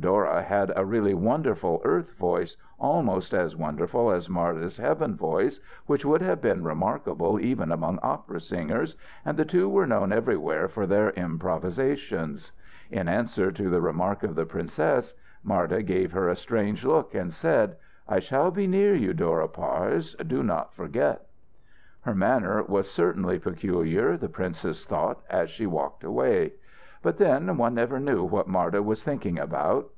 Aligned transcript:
Dora 0.00 0.42
had 0.44 0.72
a 0.76 0.84
really 0.86 1.12
wonderful 1.12 1.80
earth 1.82 2.12
voice, 2.12 2.56
almost 2.78 3.34
as 3.34 3.56
wonderful 3.56 4.12
as 4.12 4.28
Marda's 4.30 4.76
heaven 4.76 5.16
voice, 5.16 5.58
which 5.86 6.04
would 6.04 6.22
have 6.22 6.40
been 6.40 6.62
remarkable 6.62 7.40
even 7.40 7.72
among 7.72 7.98
opera 8.00 8.40
singers, 8.40 8.94
and 9.24 9.36
the 9.36 9.44
two 9.44 9.68
were 9.68 9.88
known 9.88 10.12
everywhere 10.12 10.68
for 10.68 10.86
their 10.86 11.10
improvisations. 11.10 12.52
In 12.92 13.08
answer 13.08 13.50
to 13.50 13.68
the 13.68 13.80
remark 13.80 14.22
of 14.22 14.36
the 14.36 14.46
princess, 14.46 15.14
Marda 15.42 15.82
gave 15.82 16.12
her 16.12 16.28
a 16.28 16.36
strange 16.36 16.84
look 16.84 17.12
and 17.12 17.32
said: 17.32 17.74
"I 18.08 18.20
shall 18.20 18.52
be 18.52 18.68
near 18.68 18.94
you, 18.94 19.12
Dora 19.12 19.48
Parse. 19.48 20.14
Do 20.24 20.44
not 20.44 20.74
forget." 20.74 21.26
Her 22.02 22.14
manner 22.14 22.62
was 22.62 22.88
certainly 22.88 23.40
peculiar, 23.40 24.16
the 24.16 24.28
princess 24.30 24.86
thought, 24.86 25.22
as 25.28 25.50
she 25.50 25.66
walked 25.66 26.04
away. 26.04 26.52
But 27.02 27.16
then 27.18 27.56
one 27.56 27.74
never 27.74 28.00
knew 28.00 28.24
what 28.24 28.48
Marda 28.48 28.80
was 28.82 29.02
thinking 29.02 29.38
about. 29.38 29.86